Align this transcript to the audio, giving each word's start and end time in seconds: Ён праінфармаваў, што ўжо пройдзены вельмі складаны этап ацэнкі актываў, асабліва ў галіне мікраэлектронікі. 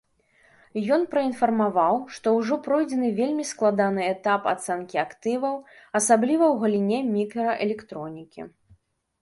Ён 0.95 1.01
праінфармаваў, 1.11 1.99
што 2.15 2.27
ўжо 2.37 2.57
пройдзены 2.67 3.09
вельмі 3.19 3.45
складаны 3.51 4.01
этап 4.15 4.49
ацэнкі 4.55 4.97
актываў, 5.05 5.55
асабліва 6.01 6.45
ў 6.53 6.61
галіне 6.65 6.99
мікраэлектронікі. 7.15 8.41